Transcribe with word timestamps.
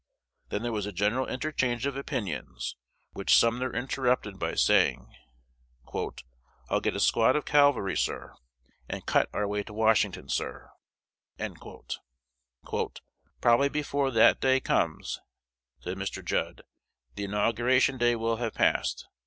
Then 0.49 0.63
there 0.63 0.71
was 0.71 0.87
a 0.87 0.91
general 0.91 1.27
interchange 1.27 1.85
of 1.85 1.95
opinions, 1.95 2.75
which 3.11 3.37
Sumner 3.37 3.71
interrupted 3.71 4.39
by 4.39 4.55
saying, 4.55 5.13
"I'll 5.93 6.81
get 6.81 6.95
a 6.95 6.99
squad 6.99 7.35
of 7.35 7.45
cavalry, 7.45 7.95
sir, 7.95 8.33
and 8.89 9.05
cut 9.05 9.29
our 9.31 9.47
way 9.47 9.61
to 9.61 9.73
Washington, 9.73 10.27
sir!" 10.27 10.71
"Probably 13.41 13.69
before 13.69 14.09
that 14.09 14.41
day 14.41 14.59
comes," 14.59 15.19
said 15.81 15.97
Mr. 15.97 16.25
Judd, 16.25 16.63
"the 17.13 17.25
inauguration 17.25 17.99
day 17.99 18.15
will 18.15 18.37
have 18.37 18.55
passed. 18.55 19.07